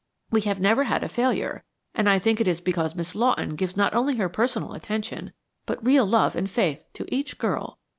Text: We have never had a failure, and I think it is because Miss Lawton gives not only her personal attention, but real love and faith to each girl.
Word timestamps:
We 0.31 0.41
have 0.41 0.59
never 0.59 0.85
had 0.85 1.03
a 1.03 1.07
failure, 1.07 1.63
and 1.93 2.09
I 2.09 2.17
think 2.17 2.41
it 2.41 2.47
is 2.47 2.59
because 2.59 2.95
Miss 2.95 3.13
Lawton 3.13 3.53
gives 3.53 3.77
not 3.77 3.93
only 3.93 4.15
her 4.15 4.29
personal 4.29 4.73
attention, 4.73 5.31
but 5.67 5.85
real 5.85 6.07
love 6.07 6.35
and 6.35 6.49
faith 6.49 6.83
to 6.95 7.05
each 7.13 7.37
girl. 7.37 7.77